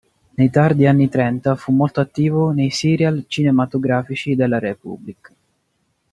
Nei 0.33 0.49
tardi 0.49 0.87
anni 0.87 1.09
trenta, 1.09 1.55
fu 1.55 1.71
molto 1.71 2.01
attivo 2.01 2.49
nei 2.49 2.71
serial 2.71 3.25
cinematografici 3.27 4.33
della 4.33 4.57
Republic. 4.57 5.31